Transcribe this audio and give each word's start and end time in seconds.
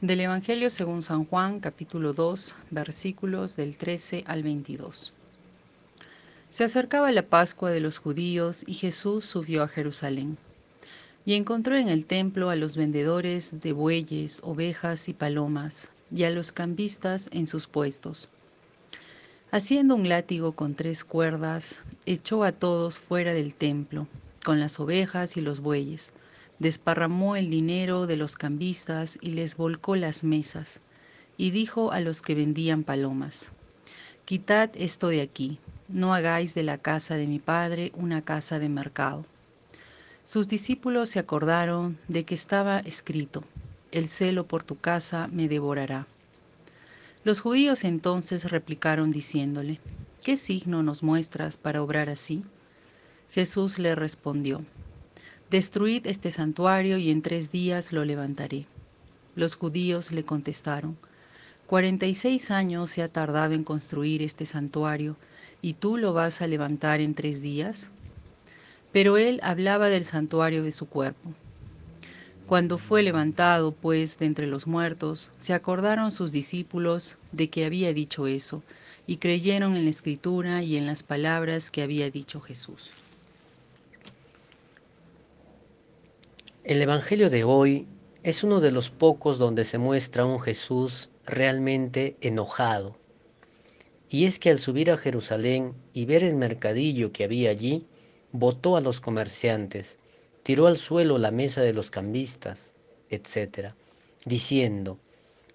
Del 0.00 0.20
Evangelio 0.20 0.70
según 0.70 1.02
San 1.02 1.26
Juan, 1.26 1.60
capítulo 1.60 2.14
2, 2.14 2.56
versículos 2.70 3.56
del 3.56 3.76
13 3.76 4.24
al 4.26 4.42
22. 4.42 5.12
Se 6.48 6.64
acercaba 6.64 7.12
la 7.12 7.20
Pascua 7.20 7.70
de 7.70 7.80
los 7.80 7.98
judíos 7.98 8.64
y 8.66 8.72
Jesús 8.72 9.26
subió 9.26 9.62
a 9.62 9.68
Jerusalén. 9.68 10.38
Y 11.26 11.34
encontró 11.34 11.76
en 11.76 11.90
el 11.90 12.06
templo 12.06 12.48
a 12.48 12.56
los 12.56 12.78
vendedores 12.78 13.60
de 13.60 13.72
bueyes, 13.74 14.40
ovejas 14.42 15.06
y 15.10 15.12
palomas, 15.12 15.90
y 16.10 16.24
a 16.24 16.30
los 16.30 16.52
cambistas 16.52 17.28
en 17.30 17.46
sus 17.46 17.66
puestos. 17.66 18.30
Haciendo 19.50 19.96
un 19.96 20.08
látigo 20.08 20.52
con 20.52 20.74
tres 20.76 21.04
cuerdas, 21.04 21.80
echó 22.06 22.42
a 22.44 22.52
todos 22.52 22.98
fuera 22.98 23.34
del 23.34 23.54
templo, 23.54 24.06
con 24.46 24.60
las 24.60 24.80
ovejas 24.80 25.36
y 25.36 25.42
los 25.42 25.60
bueyes 25.60 26.14
desparramó 26.60 27.34
el 27.34 27.50
dinero 27.50 28.06
de 28.06 28.16
los 28.16 28.36
cambistas 28.36 29.18
y 29.20 29.32
les 29.32 29.56
volcó 29.56 29.96
las 29.96 30.22
mesas, 30.22 30.82
y 31.36 31.50
dijo 31.50 31.90
a 31.90 32.00
los 32.00 32.22
que 32.22 32.36
vendían 32.36 32.84
palomas, 32.84 33.50
Quitad 34.26 34.70
esto 34.74 35.08
de 35.08 35.22
aquí, 35.22 35.58
no 35.88 36.14
hagáis 36.14 36.54
de 36.54 36.62
la 36.62 36.78
casa 36.78 37.16
de 37.16 37.26
mi 37.26 37.40
padre 37.40 37.90
una 37.96 38.22
casa 38.22 38.60
de 38.60 38.68
mercado. 38.68 39.24
Sus 40.22 40.46
discípulos 40.46 41.08
se 41.08 41.18
acordaron 41.18 41.98
de 42.06 42.24
que 42.24 42.34
estaba 42.34 42.78
escrito, 42.80 43.42
El 43.90 44.06
celo 44.06 44.46
por 44.46 44.62
tu 44.62 44.76
casa 44.76 45.28
me 45.32 45.48
devorará. 45.48 46.06
Los 47.24 47.40
judíos 47.40 47.84
entonces 47.84 48.50
replicaron 48.50 49.10
diciéndole, 49.10 49.80
¿qué 50.22 50.36
signo 50.36 50.82
nos 50.82 51.02
muestras 51.02 51.56
para 51.56 51.82
obrar 51.82 52.10
así? 52.10 52.44
Jesús 53.30 53.78
le 53.78 53.94
respondió, 53.94 54.64
Destruid 55.50 56.06
este 56.06 56.30
santuario 56.30 56.96
y 56.96 57.10
en 57.10 57.22
tres 57.22 57.50
días 57.50 57.92
lo 57.92 58.04
levantaré. 58.04 58.66
Los 59.34 59.56
judíos 59.56 60.12
le 60.12 60.22
contestaron, 60.22 60.96
Cuarenta 61.66 62.06
y 62.06 62.14
seis 62.14 62.52
años 62.52 62.88
se 62.90 63.02
ha 63.02 63.08
tardado 63.08 63.54
en 63.54 63.64
construir 63.64 64.22
este 64.22 64.46
santuario, 64.46 65.16
¿y 65.60 65.72
tú 65.72 65.96
lo 65.96 66.12
vas 66.12 66.40
a 66.40 66.46
levantar 66.46 67.00
en 67.00 67.16
tres 67.16 67.42
días? 67.42 67.90
Pero 68.92 69.16
él 69.16 69.40
hablaba 69.42 69.88
del 69.88 70.04
santuario 70.04 70.62
de 70.62 70.70
su 70.70 70.86
cuerpo. 70.86 71.32
Cuando 72.46 72.78
fue 72.78 73.02
levantado, 73.02 73.72
pues, 73.72 74.20
de 74.20 74.26
entre 74.26 74.46
los 74.46 74.68
muertos, 74.68 75.32
se 75.36 75.52
acordaron 75.52 76.12
sus 76.12 76.30
discípulos 76.30 77.16
de 77.32 77.50
que 77.50 77.64
había 77.64 77.92
dicho 77.92 78.28
eso, 78.28 78.62
y 79.08 79.16
creyeron 79.16 79.74
en 79.74 79.82
la 79.82 79.90
escritura 79.90 80.62
y 80.62 80.76
en 80.76 80.86
las 80.86 81.02
palabras 81.02 81.72
que 81.72 81.82
había 81.82 82.08
dicho 82.08 82.40
Jesús. 82.40 82.92
El 86.62 86.82
Evangelio 86.82 87.30
de 87.30 87.42
hoy 87.42 87.88
es 88.22 88.44
uno 88.44 88.60
de 88.60 88.70
los 88.70 88.90
pocos 88.90 89.38
donde 89.38 89.64
se 89.64 89.78
muestra 89.78 90.26
un 90.26 90.38
Jesús 90.38 91.08
realmente 91.24 92.18
enojado. 92.20 92.98
Y 94.10 94.26
es 94.26 94.38
que 94.38 94.50
al 94.50 94.58
subir 94.58 94.90
a 94.90 94.98
Jerusalén 94.98 95.74
y 95.94 96.04
ver 96.04 96.22
el 96.22 96.36
mercadillo 96.36 97.12
que 97.12 97.24
había 97.24 97.48
allí, 97.48 97.86
votó 98.30 98.76
a 98.76 98.82
los 98.82 99.00
comerciantes, 99.00 99.98
tiró 100.42 100.66
al 100.66 100.76
suelo 100.76 101.16
la 101.16 101.30
mesa 101.30 101.62
de 101.62 101.72
los 101.72 101.90
cambistas, 101.90 102.74
etc., 103.08 103.72
diciendo, 104.26 104.98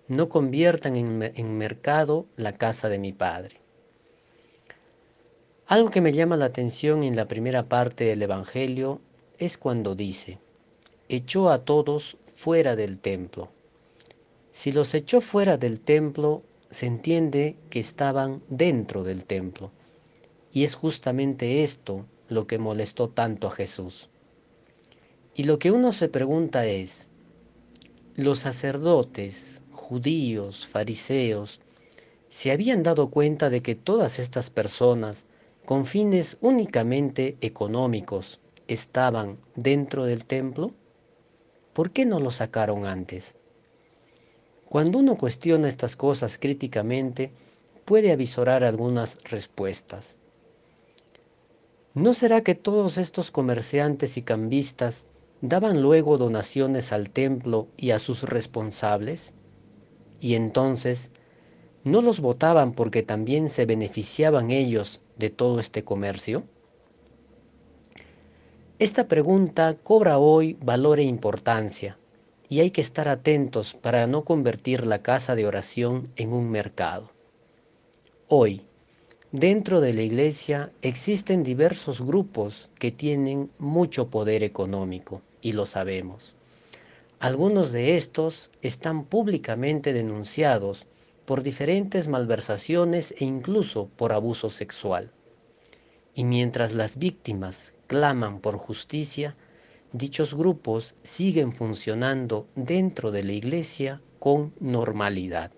no 0.07 0.27
conviertan 0.27 0.95
en, 0.95 1.21
en, 1.35 1.55
mercado 1.55 2.25
la 2.35 2.57
casa 2.57 2.89
de 2.89 2.97
mi 2.97 3.13
padre. 3.13 3.61
Algo 5.67 5.91
que 5.91 6.01
me 6.01 6.13
llama 6.13 6.35
la 6.35 6.45
atención 6.45 7.03
en 7.03 7.15
la 7.15 7.27
primera 7.27 7.69
parte 7.69 8.05
del 8.05 8.23
Evangelio 8.23 9.01
es 9.37 9.59
cuando 9.59 9.93
dice, 9.93 10.39
echó 11.09 11.49
a 11.49 11.59
todos 11.59 12.17
fuera 12.25 12.75
del 12.75 12.99
templo. 12.99 13.49
Si 14.51 14.71
los 14.71 14.93
echó 14.93 15.21
fuera 15.21 15.57
del 15.57 15.79
templo, 15.79 16.43
se 16.69 16.87
entiende 16.87 17.57
que 17.69 17.79
estaban 17.79 18.41
dentro 18.49 19.03
del 19.03 19.25
templo. 19.25 19.71
Y 20.51 20.63
es 20.63 20.75
justamente 20.75 21.63
esto 21.63 22.05
lo 22.29 22.47
que 22.47 22.57
molestó 22.57 23.09
tanto 23.09 23.47
a 23.47 23.51
Jesús. 23.51 24.09
Y 25.35 25.43
lo 25.43 25.59
que 25.59 25.71
uno 25.71 25.91
se 25.91 26.09
pregunta 26.09 26.65
es, 26.65 27.09
los 28.15 28.39
sacerdotes, 28.39 29.61
judíos, 29.71 30.65
fariseos, 30.65 31.59
se 32.29 32.51
habían 32.51 32.83
dado 32.83 33.09
cuenta 33.09 33.49
de 33.49 33.61
que 33.61 33.75
todas 33.75 34.19
estas 34.19 34.49
personas, 34.49 35.27
con 35.65 35.85
fines 35.85 36.37
únicamente 36.41 37.37
económicos, 37.41 38.39
estaban 38.67 39.37
dentro 39.55 40.05
del 40.05 40.25
templo? 40.25 40.73
¿Por 41.75 41.91
qué 41.91 42.05
no 42.05 42.21
lo 42.21 42.31
sacaron 42.31 42.85
antes? 42.85 43.35
Cuando 44.69 44.97
uno 44.99 45.17
cuestiona 45.17 45.67
estas 45.67 45.97
cosas 45.97 46.39
críticamente, 46.39 47.33
puede 47.83 48.13
avisorar 48.13 48.63
algunas 48.63 49.17
respuestas. 49.25 50.15
¿No 51.93 52.13
será 52.13 52.39
que 52.39 52.55
todos 52.55 52.97
estos 52.97 53.29
comerciantes 53.29 54.15
y 54.15 54.21
cambistas 54.21 55.05
daban 55.41 55.81
luego 55.81 56.17
donaciones 56.17 56.93
al 56.93 57.09
templo 57.09 57.67
y 57.75 57.91
a 57.91 57.99
sus 57.99 58.23
responsables? 58.23 59.33
Y 60.21 60.35
entonces, 60.35 61.11
¿no 61.83 62.01
los 62.01 62.21
votaban 62.21 62.71
porque 62.71 63.03
también 63.03 63.49
se 63.49 63.65
beneficiaban 63.65 64.49
ellos 64.49 65.01
de 65.17 65.29
todo 65.29 65.59
este 65.59 65.83
comercio? 65.83 66.45
Esta 68.77 69.07
pregunta 69.07 69.77
cobra 69.81 70.17
hoy 70.17 70.57
valor 70.59 70.99
e 70.99 71.03
importancia 71.03 71.97
y 72.49 72.59
hay 72.59 72.71
que 72.71 72.81
estar 72.81 73.07
atentos 73.07 73.73
para 73.73 74.05
no 74.05 74.25
convertir 74.25 74.85
la 74.85 75.01
casa 75.01 75.33
de 75.33 75.47
oración 75.47 76.09
en 76.17 76.33
un 76.33 76.51
mercado. 76.51 77.09
Hoy, 78.27 78.63
dentro 79.31 79.79
de 79.79 79.93
la 79.93 80.01
iglesia 80.01 80.73
existen 80.81 81.41
diversos 81.41 82.01
grupos 82.01 82.69
que 82.77 82.91
tienen 82.91 83.49
mucho 83.59 84.09
poder 84.09 84.43
económico 84.43 85.21
y 85.39 85.53
lo 85.53 85.65
sabemos. 85.65 86.35
Algunos 87.19 87.71
de 87.71 87.95
estos 87.95 88.51
están 88.61 89.05
públicamente 89.05 89.93
denunciados 89.93 90.85
por 91.23 91.43
diferentes 91.43 92.09
malversaciones 92.09 93.15
e 93.19 93.23
incluso 93.23 93.87
por 93.95 94.11
abuso 94.11 94.49
sexual. 94.49 95.13
Y 96.13 96.25
mientras 96.25 96.73
las 96.73 96.97
víctimas 96.97 97.73
claman 97.87 98.39
por 98.39 98.57
justicia, 98.57 99.35
dichos 99.91 100.33
grupos 100.33 100.95
siguen 101.03 101.53
funcionando 101.53 102.47
dentro 102.55 103.11
de 103.11 103.23
la 103.23 103.33
iglesia 103.33 104.01
con 104.19 104.53
normalidad. 104.59 105.51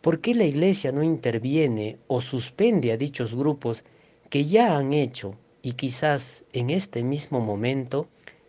¿Por 0.00 0.20
qué 0.20 0.34
la 0.34 0.44
iglesia 0.44 0.92
no 0.92 1.02
interviene 1.02 1.98
o 2.06 2.20
suspende 2.20 2.92
a 2.92 2.96
dichos 2.96 3.34
grupos 3.34 3.84
que 4.30 4.44
ya 4.44 4.76
han 4.76 4.92
hecho 4.92 5.34
y 5.60 5.72
quizás 5.72 6.44
en 6.52 6.70
este 6.70 7.02
mismo 7.02 7.40
momento 7.40 8.08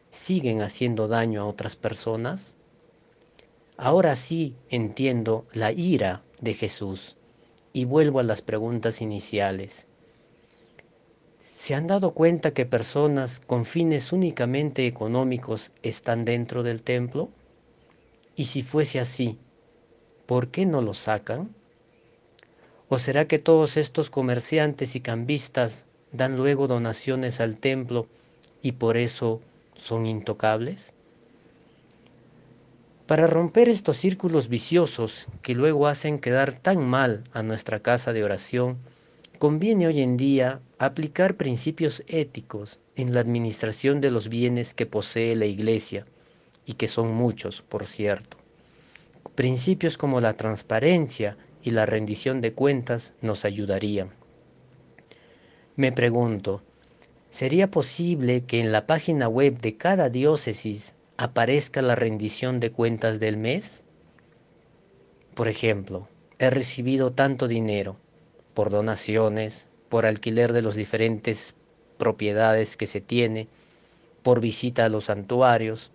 siguen 0.09 0.61
haciendo 0.61 1.07
daño 1.07 1.41
a 1.41 1.45
otras 1.45 1.75
personas? 1.75 2.55
Ahora 3.77 4.15
sí 4.15 4.55
entiendo 4.69 5.47
la 5.53 5.71
ira 5.71 6.23
de 6.41 6.53
Jesús 6.53 7.17
y 7.73 7.85
vuelvo 7.85 8.19
a 8.19 8.23
las 8.23 8.41
preguntas 8.41 9.01
iniciales. 9.01 9.88
¿Se 11.59 11.75
han 11.75 11.87
dado 11.87 12.11
cuenta 12.11 12.51
que 12.51 12.65
personas 12.65 13.41
con 13.41 13.65
fines 13.65 14.13
únicamente 14.13 14.87
económicos 14.87 15.71
están 15.83 16.23
dentro 16.23 16.63
del 16.63 16.81
templo? 16.83 17.27
Y 18.37 18.45
si 18.45 18.63
fuese 18.63 18.97
así, 18.97 19.37
¿por 20.25 20.51
qué 20.51 20.65
no 20.65 20.81
lo 20.81 20.93
sacan? 20.93 21.53
¿O 22.87 22.97
será 22.97 23.27
que 23.27 23.39
todos 23.39 23.75
estos 23.75 24.09
comerciantes 24.09 24.95
y 24.95 25.01
cambistas 25.01 25.85
dan 26.13 26.37
luego 26.37 26.67
donaciones 26.67 27.41
al 27.41 27.57
templo 27.57 28.07
y 28.61 28.71
por 28.71 28.95
eso 28.95 29.41
son 29.75 30.05
intocables? 30.05 30.93
Para 33.05 33.27
romper 33.27 33.67
estos 33.67 33.97
círculos 33.97 34.47
viciosos 34.47 35.27
que 35.41 35.55
luego 35.55 35.87
hacen 35.87 36.19
quedar 36.19 36.53
tan 36.53 36.87
mal 36.87 37.25
a 37.33 37.43
nuestra 37.43 37.81
casa 37.81 38.13
de 38.13 38.23
oración, 38.23 38.77
conviene 39.39 39.87
hoy 39.87 40.01
en 40.01 40.17
día 40.17 40.61
aplicar 40.77 41.37
principios 41.37 42.03
éticos 42.07 42.79
en 42.95 43.13
la 43.13 43.21
administración 43.21 44.01
de 44.01 44.11
los 44.11 44.27
bienes 44.27 44.73
que 44.73 44.85
posee 44.85 45.35
la 45.35 45.45
Iglesia, 45.45 46.05
y 46.65 46.73
que 46.73 46.87
son 46.87 47.13
muchos, 47.13 47.61
por 47.61 47.87
cierto. 47.87 48.37
Principios 49.35 49.97
como 49.97 50.19
la 50.19 50.33
transparencia 50.33 51.37
y 51.63 51.71
la 51.71 51.85
rendición 51.85 52.41
de 52.41 52.53
cuentas 52.53 53.13
nos 53.21 53.45
ayudarían. 53.45 54.11
Me 55.77 55.93
pregunto, 55.93 56.61
¿sería 57.29 57.71
posible 57.71 58.43
que 58.43 58.59
en 58.59 58.73
la 58.73 58.85
página 58.85 59.29
web 59.29 59.59
de 59.61 59.77
cada 59.77 60.09
diócesis 60.09 60.95
aparezca 61.15 61.81
la 61.81 61.95
rendición 61.95 62.59
de 62.59 62.71
cuentas 62.71 63.21
del 63.21 63.37
mes? 63.37 63.83
Por 65.33 65.47
ejemplo, 65.47 66.09
he 66.39 66.49
recibido 66.49 67.13
tanto 67.13 67.47
dinero, 67.47 67.97
por 68.59 68.71
donaciones, 68.71 69.67
por 69.87 70.05
alquiler 70.05 70.51
de 70.51 70.61
las 70.61 70.75
diferentes 70.75 71.55
propiedades 71.97 72.75
que 72.75 72.87
se 72.87 72.99
tiene, 72.99 73.47
por 74.21 74.41
visita 74.41 74.83
a 74.83 74.89
los 74.89 75.05
santuarios, 75.05 75.93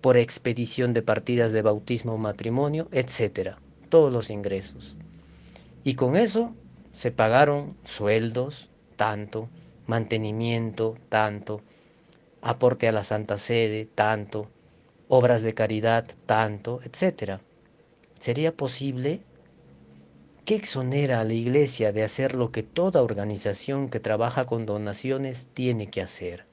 por 0.00 0.16
expedición 0.16 0.92
de 0.92 1.02
partidas 1.02 1.50
de 1.50 1.62
bautismo 1.62 2.12
o 2.12 2.16
matrimonio, 2.16 2.86
etc. 2.92 3.56
Todos 3.88 4.12
los 4.12 4.30
ingresos. 4.30 4.96
Y 5.82 5.94
con 5.94 6.14
eso 6.14 6.54
se 6.92 7.10
pagaron 7.10 7.76
sueldos, 7.82 8.68
tanto, 8.94 9.48
mantenimiento, 9.88 10.96
tanto, 11.08 11.62
aporte 12.42 12.86
a 12.86 12.92
la 12.92 13.02
Santa 13.02 13.38
Sede, 13.38 13.86
tanto, 13.92 14.48
obras 15.08 15.42
de 15.42 15.52
caridad, 15.52 16.06
tanto, 16.26 16.78
etc. 16.84 17.40
¿Sería 18.20 18.56
posible? 18.56 19.20
¿Qué 20.48 20.54
exonera 20.54 21.20
a 21.20 21.24
la 21.24 21.34
Iglesia 21.34 21.92
de 21.92 22.02
hacer 22.02 22.34
lo 22.34 22.50
que 22.50 22.62
toda 22.62 23.02
organización 23.02 23.90
que 23.90 24.00
trabaja 24.00 24.46
con 24.46 24.64
donaciones 24.64 25.48
tiene 25.52 25.88
que 25.88 26.00
hacer? 26.00 26.46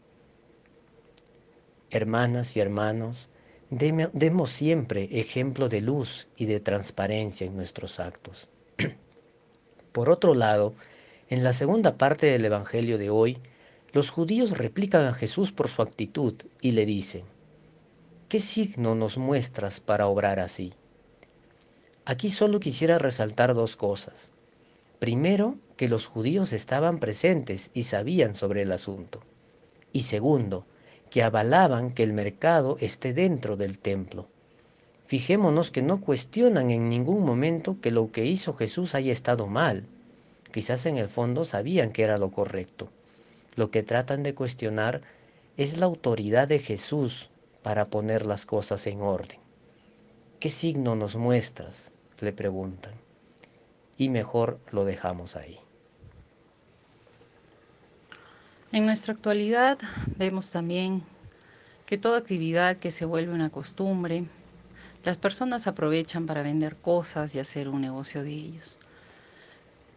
Hermanas 1.89 2.57
y 2.57 2.59
hermanos, 2.59 3.29
demos 3.69 4.49
siempre 4.49 5.07
ejemplo 5.17 5.69
de 5.69 5.79
luz 5.79 6.27
y 6.35 6.45
de 6.45 6.59
transparencia 6.59 7.47
en 7.47 7.55
nuestros 7.55 8.01
actos. 8.01 8.49
Por 9.93 10.09
otro 10.09 10.33
lado, 10.33 10.73
en 11.29 11.45
la 11.45 11.53
segunda 11.53 11.97
parte 11.97 12.25
del 12.25 12.43
Evangelio 12.43 12.97
de 12.97 13.09
hoy, 13.09 13.37
los 13.93 14.09
judíos 14.09 14.57
replican 14.57 15.05
a 15.05 15.13
Jesús 15.13 15.53
por 15.53 15.69
su 15.69 15.81
actitud 15.81 16.33
y 16.59 16.71
le 16.71 16.85
dicen, 16.85 17.23
¿qué 18.27 18.39
signo 18.39 18.93
nos 18.93 19.17
muestras 19.17 19.79
para 19.79 20.07
obrar 20.07 20.41
así? 20.41 20.73
Aquí 22.07 22.29
solo 22.29 22.59
quisiera 22.59 22.99
resaltar 22.99 23.55
dos 23.55 23.75
cosas. 23.75 24.31
Primero, 24.99 25.55
que 25.75 25.87
los 25.87 26.05
judíos 26.05 26.53
estaban 26.53 26.99
presentes 26.99 27.71
y 27.73 27.83
sabían 27.83 28.35
sobre 28.35 28.61
el 28.61 28.71
asunto. 28.71 29.21
Y 29.91 30.01
segundo, 30.01 30.65
que 31.09 31.23
avalaban 31.23 31.91
que 31.91 32.03
el 32.03 32.13
mercado 32.13 32.77
esté 32.79 33.13
dentro 33.13 33.57
del 33.57 33.79
templo. 33.79 34.27
Fijémonos 35.07 35.71
que 35.71 35.81
no 35.81 35.99
cuestionan 35.99 36.69
en 36.69 36.89
ningún 36.89 37.23
momento 37.23 37.81
que 37.81 37.89
lo 37.89 38.11
que 38.11 38.25
hizo 38.25 38.53
Jesús 38.53 38.93
haya 38.93 39.11
estado 39.11 39.47
mal. 39.47 39.85
Quizás 40.51 40.85
en 40.85 40.97
el 40.97 41.09
fondo 41.09 41.43
sabían 41.43 41.91
que 41.91 42.03
era 42.03 42.19
lo 42.19 42.29
correcto. 42.29 42.89
Lo 43.55 43.71
que 43.71 43.81
tratan 43.81 44.21
de 44.21 44.35
cuestionar 44.35 45.01
es 45.57 45.77
la 45.77 45.87
autoridad 45.87 46.47
de 46.47 46.59
Jesús 46.59 47.31
para 47.63 47.85
poner 47.85 48.27
las 48.27 48.45
cosas 48.45 48.85
en 48.85 49.01
orden. 49.01 49.39
¿Qué 50.39 50.49
signo 50.49 50.95
nos 50.95 51.15
muestras? 51.15 51.91
Le 52.19 52.31
preguntan. 52.31 52.93
Y 53.97 54.09
mejor 54.09 54.59
lo 54.71 54.85
dejamos 54.85 55.35
ahí. 55.35 55.59
En 58.71 58.85
nuestra 58.85 59.13
actualidad 59.13 59.77
vemos 60.17 60.51
también 60.51 61.03
que 61.85 61.97
toda 61.97 62.17
actividad 62.17 62.77
que 62.77 62.91
se 62.91 63.05
vuelve 63.05 63.33
una 63.33 63.49
costumbre, 63.49 64.25
las 65.03 65.17
personas 65.17 65.67
aprovechan 65.67 66.25
para 66.25 66.41
vender 66.41 66.75
cosas 66.75 67.35
y 67.35 67.39
hacer 67.39 67.69
un 67.69 67.81
negocio 67.81 68.23
de 68.23 68.31
ellos. 68.31 68.79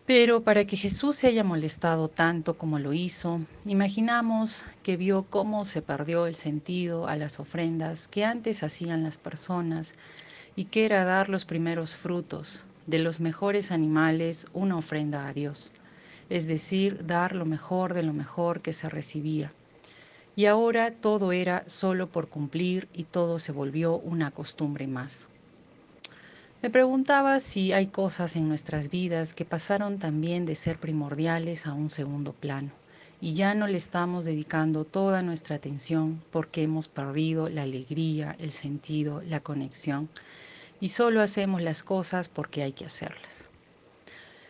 Pero 0.06 0.42
para 0.42 0.64
que 0.66 0.76
Jesús 0.76 1.16
se 1.16 1.26
haya 1.26 1.44
molestado 1.44 2.08
tanto 2.08 2.56
como 2.56 2.78
lo 2.78 2.92
hizo, 2.92 3.40
imaginamos 3.64 4.64
que 4.82 4.96
vio 4.96 5.24
cómo 5.24 5.64
se 5.64 5.82
perdió 5.82 6.26
el 6.26 6.34
sentido 6.34 7.08
a 7.08 7.16
las 7.16 7.40
ofrendas 7.40 8.06
que 8.08 8.24
antes 8.24 8.62
hacían 8.62 9.02
las 9.02 9.18
personas 9.18 9.94
y 10.58 10.64
que 10.64 10.84
era 10.84 11.04
dar 11.04 11.30
los 11.30 11.46
primeros 11.46 11.94
frutos 11.94 12.64
de 12.86 12.98
los 12.98 13.20
mejores 13.20 13.70
animales 13.70 14.48
una 14.52 14.76
ofrenda 14.76 15.26
a 15.26 15.32
Dios 15.32 15.72
es 16.28 16.46
decir, 16.46 17.06
dar 17.06 17.34
lo 17.34 17.46
mejor 17.46 17.94
de 17.94 18.02
lo 18.02 18.12
mejor 18.12 18.60
que 18.60 18.72
se 18.72 18.88
recibía. 18.88 19.52
Y 20.36 20.46
ahora 20.46 20.92
todo 20.92 21.32
era 21.32 21.64
solo 21.66 22.06
por 22.06 22.28
cumplir 22.28 22.88
y 22.92 23.04
todo 23.04 23.38
se 23.38 23.52
volvió 23.52 23.96
una 23.96 24.30
costumbre 24.30 24.86
más. 24.86 25.26
Me 26.62 26.70
preguntaba 26.70 27.40
si 27.40 27.72
hay 27.72 27.86
cosas 27.86 28.36
en 28.36 28.48
nuestras 28.48 28.90
vidas 28.90 29.32
que 29.32 29.44
pasaron 29.44 29.98
también 29.98 30.44
de 30.44 30.54
ser 30.54 30.78
primordiales 30.78 31.66
a 31.66 31.72
un 31.72 31.88
segundo 31.88 32.32
plano 32.32 32.70
y 33.20 33.34
ya 33.34 33.54
no 33.54 33.66
le 33.66 33.78
estamos 33.78 34.24
dedicando 34.24 34.84
toda 34.84 35.22
nuestra 35.22 35.56
atención 35.56 36.22
porque 36.30 36.62
hemos 36.62 36.86
perdido 36.86 37.48
la 37.48 37.62
alegría, 37.62 38.36
el 38.38 38.52
sentido, 38.52 39.22
la 39.22 39.40
conexión 39.40 40.08
y 40.80 40.88
solo 40.88 41.20
hacemos 41.20 41.62
las 41.62 41.82
cosas 41.82 42.28
porque 42.28 42.62
hay 42.62 42.72
que 42.72 42.84
hacerlas. 42.84 43.46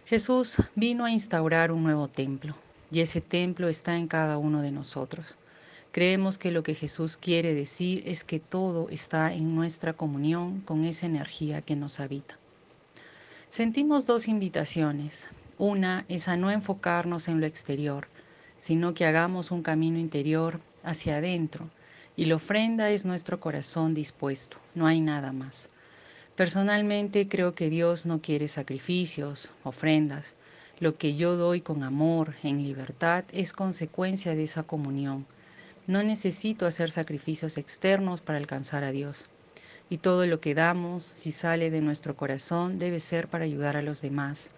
Jesús 0.06 0.56
vino 0.74 1.04
a 1.04 1.10
instaurar 1.10 1.70
un 1.72 1.82
nuevo 1.82 2.08
templo 2.08 2.54
y 2.90 3.00
ese 3.00 3.20
templo 3.20 3.68
está 3.68 3.96
en 3.96 4.08
cada 4.08 4.38
uno 4.38 4.62
de 4.62 4.70
nosotros. 4.70 5.36
Creemos 5.92 6.38
que 6.38 6.50
lo 6.50 6.62
que 6.62 6.74
Jesús 6.74 7.16
quiere 7.16 7.54
decir 7.54 8.02
es 8.06 8.24
que 8.24 8.40
todo 8.40 8.88
está 8.90 9.32
en 9.32 9.54
nuestra 9.54 9.94
comunión 9.94 10.60
con 10.60 10.84
esa 10.84 11.06
energía 11.06 11.62
que 11.62 11.76
nos 11.76 12.00
habita. 12.00 12.38
Sentimos 13.48 14.06
dos 14.06 14.28
invitaciones. 14.28 15.26
Una 15.56 16.04
es 16.08 16.28
a 16.28 16.36
no 16.36 16.50
enfocarnos 16.50 17.28
en 17.28 17.40
lo 17.40 17.46
exterior, 17.46 18.06
sino 18.58 18.94
que 18.94 19.06
hagamos 19.06 19.50
un 19.50 19.62
camino 19.62 19.98
interior 19.98 20.60
hacia 20.82 21.16
adentro, 21.16 21.68
y 22.16 22.26
la 22.26 22.36
ofrenda 22.36 22.90
es 22.90 23.04
nuestro 23.04 23.40
corazón 23.40 23.94
dispuesto, 23.94 24.58
no 24.74 24.86
hay 24.86 25.00
nada 25.00 25.32
más. 25.32 25.70
Personalmente 26.38 27.26
creo 27.26 27.52
que 27.52 27.68
Dios 27.68 28.06
no 28.06 28.22
quiere 28.22 28.46
sacrificios, 28.46 29.50
ofrendas. 29.64 30.36
Lo 30.78 30.96
que 30.96 31.16
yo 31.16 31.34
doy 31.34 31.62
con 31.62 31.82
amor, 31.82 32.36
en 32.44 32.62
libertad, 32.62 33.24
es 33.32 33.52
consecuencia 33.52 34.36
de 34.36 34.44
esa 34.44 34.62
comunión. 34.62 35.26
No 35.88 36.04
necesito 36.04 36.64
hacer 36.64 36.92
sacrificios 36.92 37.58
externos 37.58 38.20
para 38.20 38.38
alcanzar 38.38 38.84
a 38.84 38.92
Dios. 38.92 39.28
Y 39.90 39.98
todo 39.98 40.26
lo 40.26 40.40
que 40.40 40.54
damos, 40.54 41.02
si 41.02 41.32
sale 41.32 41.72
de 41.72 41.80
nuestro 41.80 42.14
corazón, 42.14 42.78
debe 42.78 43.00
ser 43.00 43.26
para 43.26 43.44
ayudar 43.44 43.76
a 43.76 43.82
los 43.82 44.00
demás, 44.00 44.50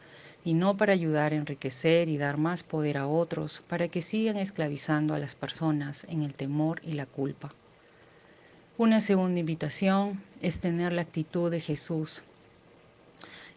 y 0.44 0.52
no 0.52 0.76
para 0.76 0.92
ayudar 0.92 1.32
a 1.32 1.36
enriquecer 1.36 2.10
y 2.10 2.18
dar 2.18 2.36
más 2.36 2.62
poder 2.62 2.98
a 2.98 3.06
otros 3.06 3.62
para 3.66 3.88
que 3.88 4.02
sigan 4.02 4.36
esclavizando 4.36 5.14
a 5.14 5.18
las 5.18 5.34
personas 5.34 6.04
en 6.10 6.20
el 6.24 6.34
temor 6.34 6.82
y 6.84 6.92
la 6.92 7.06
culpa. 7.06 7.54
Una 8.80 9.02
segunda 9.02 9.40
invitación 9.40 10.18
es 10.40 10.60
tener 10.60 10.94
la 10.94 11.02
actitud 11.02 11.50
de 11.50 11.60
Jesús. 11.60 12.22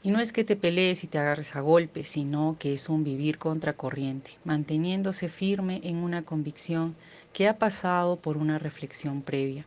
Y 0.03 0.11
no 0.11 0.19
es 0.19 0.33
que 0.33 0.43
te 0.43 0.57
pelees 0.57 1.05
y 1.05 1.07
te 1.07 1.17
agarres 1.17 1.55
a 1.55 1.61
golpes, 1.61 2.09
sino 2.09 2.57
que 2.59 2.73
es 2.73 2.89
un 2.89 3.05
vivir 3.05 3.37
contracorriente, 3.37 4.31
manteniéndose 4.43 5.29
firme 5.29 5.79
en 5.85 6.03
una 6.03 6.23
convicción 6.23 6.93
que 7.31 7.47
ha 7.47 7.57
pasado 7.57 8.17
por 8.17 8.35
una 8.35 8.59
reflexión 8.59 9.21
previa, 9.21 9.65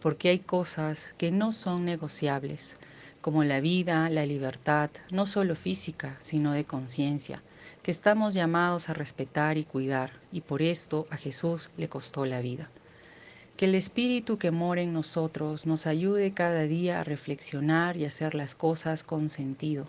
porque 0.00 0.30
hay 0.30 0.38
cosas 0.38 1.14
que 1.18 1.30
no 1.30 1.52
son 1.52 1.84
negociables, 1.84 2.78
como 3.20 3.44
la 3.44 3.60
vida, 3.60 4.08
la 4.08 4.24
libertad, 4.24 4.88
no 5.10 5.26
solo 5.26 5.54
física, 5.54 6.16
sino 6.18 6.52
de 6.52 6.64
conciencia, 6.64 7.42
que 7.82 7.90
estamos 7.90 8.32
llamados 8.32 8.88
a 8.88 8.94
respetar 8.94 9.58
y 9.58 9.64
cuidar, 9.64 10.12
y 10.32 10.40
por 10.40 10.62
esto 10.62 11.06
a 11.10 11.18
Jesús 11.18 11.68
le 11.76 11.90
costó 11.90 12.24
la 12.24 12.40
vida. 12.40 12.70
Que 13.56 13.66
el 13.66 13.76
Espíritu 13.76 14.36
que 14.36 14.50
mora 14.50 14.82
en 14.82 14.92
nosotros 14.92 15.64
nos 15.64 15.86
ayude 15.86 16.32
cada 16.32 16.62
día 16.62 16.98
a 16.98 17.04
reflexionar 17.04 17.96
y 17.96 18.04
hacer 18.04 18.34
las 18.34 18.56
cosas 18.56 19.04
con 19.04 19.28
sentido, 19.28 19.86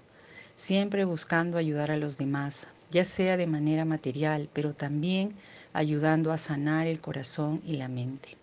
siempre 0.56 1.04
buscando 1.04 1.58
ayudar 1.58 1.90
a 1.90 1.98
los 1.98 2.20
demás, 2.20 2.68
ya 2.92 3.04
sea 3.04 3.38
de 3.38 3.48
manera 3.48 3.84
material, 3.84 4.50
pero 4.54 4.74
también 4.74 5.34
ayudando 5.74 6.32
a 6.32 6.38
sanar 6.38 6.86
el 6.86 7.02
corazón 7.02 7.60
y 7.66 7.78
la 7.78 7.88
mente. 7.88 8.38